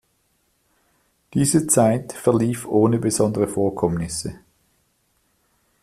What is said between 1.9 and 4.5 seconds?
verlief ohne besondere Vorkommnisse.